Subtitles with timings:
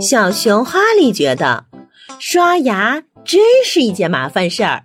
[0.00, 1.66] 小熊哈利觉得
[2.18, 4.84] 刷牙真是一件麻烦事儿。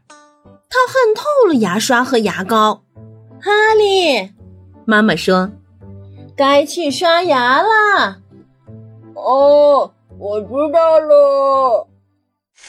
[0.70, 2.84] 他恨透了牙刷和牙膏。
[3.42, 4.34] 哈利，
[4.86, 5.52] 妈妈说
[6.36, 8.18] ：“该去刷牙啦。”
[9.16, 11.88] 哦，我知道了。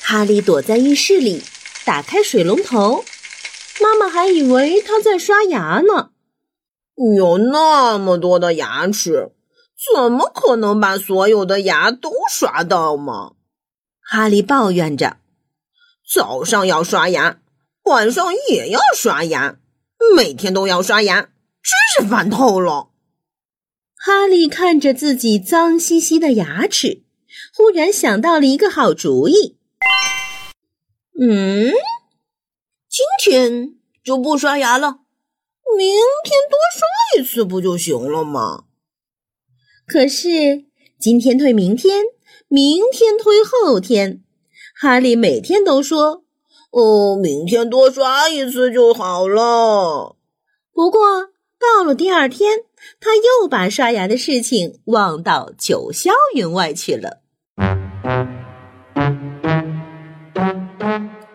[0.00, 1.42] 哈利躲在浴室里，
[1.84, 3.04] 打开水龙头。
[3.82, 6.10] 妈妈还以为他在刷牙呢。
[7.16, 9.32] 有那么多的牙齿，
[9.94, 13.32] 怎么可能把所有的牙都刷到嘛？
[14.00, 15.18] 哈利抱怨着。
[16.08, 17.40] 早上要刷牙。
[17.84, 19.58] 晚上也要刷牙，
[20.16, 21.30] 每天都要刷牙，真
[21.94, 22.88] 是烦透了。
[23.94, 27.04] 哈利看着自己脏兮兮的牙齿，
[27.54, 29.56] 忽然想到了一个好主意。
[31.20, 31.70] 嗯，
[32.88, 34.98] 今天就不刷牙了，
[35.78, 35.88] 明
[36.24, 38.64] 天多刷一次不就行了吗？
[39.86, 40.64] 可是
[40.98, 42.02] 今天推明天，
[42.48, 44.20] 明天推后天，
[44.74, 46.24] 哈利每天都说。
[46.72, 50.16] 哦，明天多刷一次就好了。
[50.74, 52.64] 不过到了第二天，
[53.00, 57.22] 他又把刷牙的事情忘到九霄云外去了。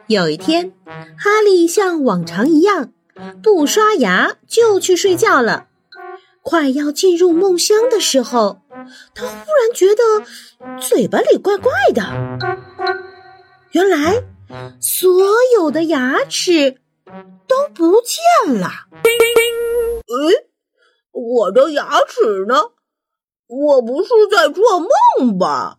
[0.08, 0.74] 有一天，
[1.18, 2.92] 哈利像往常一样
[3.42, 5.70] 不刷牙就去睡觉了。
[6.42, 8.62] 快要进入梦乡的时候，
[9.14, 12.02] 他忽然觉得嘴巴里怪怪的。
[13.72, 14.24] 原来。
[14.82, 15.10] 所
[15.56, 16.82] 有的牙齿
[17.48, 18.68] 都不见了。
[20.12, 20.50] 诶，
[21.12, 22.72] 我的牙齿呢？
[23.48, 24.78] 我不是在做
[25.18, 25.78] 梦吧？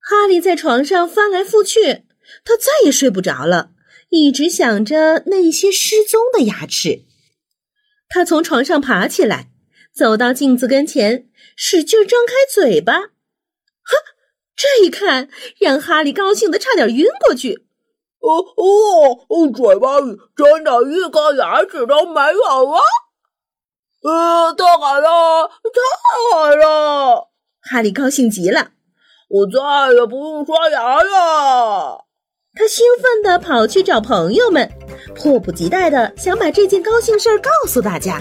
[0.00, 2.06] 哈利在床上翻来覆去，
[2.42, 3.72] 他再也睡不着了，
[4.08, 7.02] 一直想着那些失踪的牙齿。
[8.08, 9.49] 他从床上爬起来，
[10.00, 12.94] 走到镜子跟前，使劲张开嘴巴。
[12.94, 13.10] 哈，
[14.56, 15.28] 这一看
[15.58, 17.66] 让哈利高兴的差点晕过去。
[18.20, 22.80] 哦哦，嘴巴里真的一颗牙齿都没有了！
[24.02, 27.28] 呃，太好了，太好了！
[27.60, 28.70] 哈利高兴极了，
[29.28, 32.06] 我再也不用刷牙了。
[32.54, 34.66] 他兴奋地跑去找朋友们，
[35.14, 38.18] 迫不及待地想把这件高兴事儿告诉大家。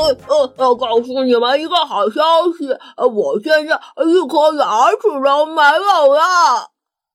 [0.00, 2.22] 呃呃，要告诉你们一个好消
[2.58, 2.66] 息，
[2.96, 3.74] 我现在
[4.04, 6.70] 一颗牙齿都没有了。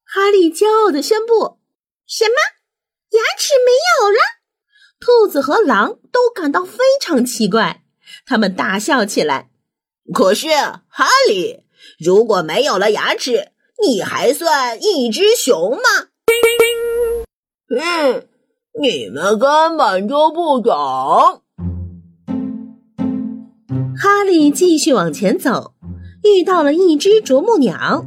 [0.07, 1.57] 哈利骄傲地宣布
[2.05, 2.35] ：“什么？
[3.11, 4.17] 牙齿没有了？”
[4.99, 7.83] 兔子和狼都感到非常奇怪，
[8.25, 9.49] 他们大笑起来。
[10.13, 10.47] 可是，
[10.87, 11.63] 哈利，
[11.99, 13.51] 如果没有了牙齿，
[13.85, 16.07] 你还算一只熊吗？
[17.67, 18.27] 嗯，
[18.79, 21.41] 你们根本就不懂。
[23.97, 25.73] 哈利继续往前走，
[26.23, 28.05] 遇到了一只啄木鸟。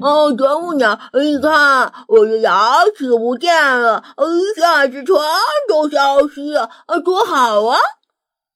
[0.00, 5.14] 哦，啄木鸟，你看我的牙齿不见了，一下子全
[5.68, 7.78] 都消失了，啊，多好啊！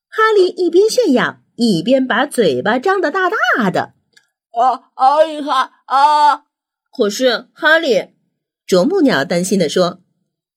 [0.08, 3.92] 哈利一边炫耀，一边把嘴巴张得大大的。
[4.52, 6.44] 啊啊，你看啊！
[6.90, 8.08] 可是哈利，
[8.66, 10.00] 啄木鸟担心地说：“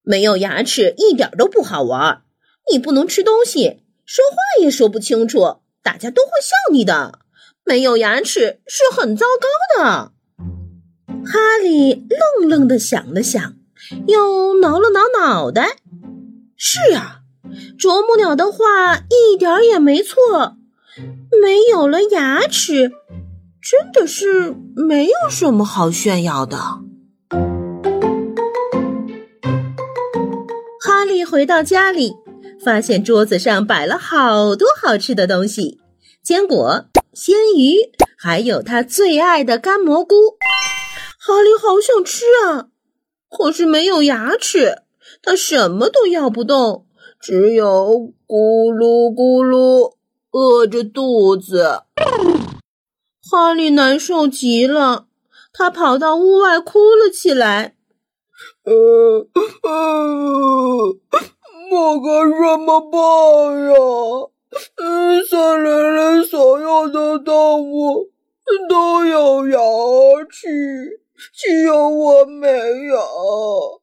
[0.02, 2.24] 没有牙齿一点都不好玩，
[2.72, 5.58] 你不能吃东西，说话也说不清楚，
[5.90, 7.18] 大家都会笑你的。
[7.66, 10.12] 没有牙齿是很糟糕的。”
[11.26, 12.06] 哈利
[12.40, 13.56] 愣愣的想了想，
[14.06, 15.78] 又挠了挠脑袋。
[16.56, 17.22] 是啊，
[17.80, 20.58] 啄木鸟的话一点也没错。
[21.42, 22.92] 没有了牙齿，
[23.60, 26.58] 真的是没有什么好炫耀的。
[30.86, 32.14] 哈利回到家里，
[32.64, 35.80] 发现桌子上摆了好多好吃的东西：
[36.22, 40.16] 坚果、鲜鱼，还有他最爱的干蘑菇。
[41.20, 42.68] 哈利好想吃啊，
[43.30, 44.84] 可是没有牙齿，
[45.22, 46.86] 他什么都咬不动，
[47.20, 49.96] 只有咕噜咕噜，
[50.32, 51.82] 饿着肚子。
[53.30, 55.08] 哈利难受极了，
[55.54, 57.76] 他跑到屋外哭了起来。
[58.64, 59.28] 呃
[59.64, 60.96] 呃，
[61.72, 62.08] 我该
[62.38, 63.00] 怎么办
[63.70, 63.74] 呀？
[64.78, 68.10] 嗯，森林里所有的动物
[68.68, 69.60] 都有牙
[70.30, 71.02] 齿，
[71.34, 72.48] 只有我没
[72.88, 73.82] 有。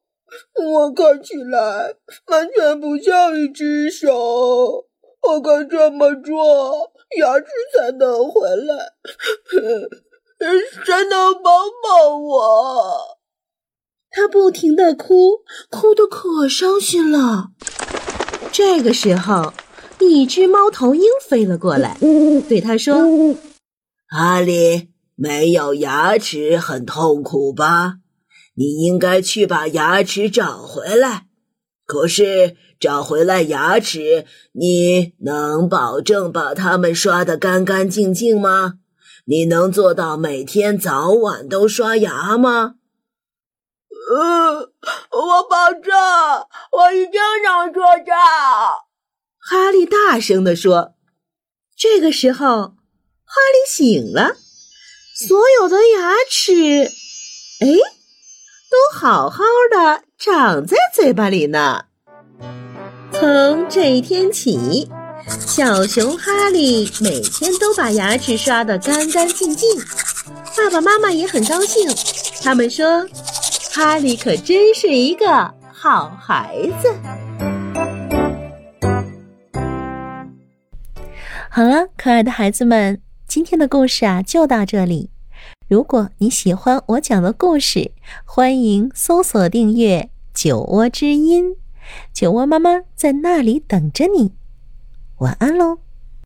[0.61, 1.95] 我看起来
[2.27, 4.85] 完全不像一只手。
[5.21, 7.45] 我该这么做，牙齿
[7.77, 8.93] 才能回来。
[10.85, 13.17] 谁能帮帮我？
[14.09, 15.39] 他不停的哭，
[15.69, 17.49] 哭得可伤心了。
[18.51, 19.53] 这个时候，
[19.99, 21.97] 一只猫头鹰飞了过来，
[22.49, 22.95] 对他说
[24.09, 27.95] ：“哈利，没有牙齿很痛苦吧？
[28.55, 31.27] 你应该去把牙齿找回来。
[31.85, 38.75] 可是找回来牙齿，你能保证把它们刷得干干净净吗？
[39.25, 42.75] 你能做到每天早晚都刷牙吗？”
[44.09, 44.71] 呃，
[45.11, 45.93] 我保证，
[46.71, 48.87] 我一定能做到。
[49.39, 50.93] 哈利大声地说。
[51.79, 54.35] 这个时候，哈利醒了，
[55.27, 56.85] 所有的牙齿，
[57.61, 57.67] 哎，
[58.71, 61.85] 都好好的长在嘴巴里呢。
[63.11, 64.89] 从这一天起，
[65.45, 69.69] 小熊哈利每天都把牙齿刷得干干净净，
[70.55, 71.87] 爸爸妈妈也很高兴，
[72.41, 73.07] 他们说。
[73.77, 76.91] 哈利可真是一个好孩子。
[81.47, 85.11] 好了，可爱的孩子们，今天的故事啊就到这里。
[85.67, 87.91] 如果你喜欢我讲的故事，
[88.25, 91.57] 欢迎搜索订阅“酒窝之音”，
[92.11, 94.33] 酒窝妈妈在那里等着你。
[95.19, 95.77] 晚安喽。